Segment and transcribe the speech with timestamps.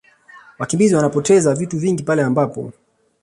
[0.59, 2.71] Wakimbizi wanapoteza vitu vingi pale ambapo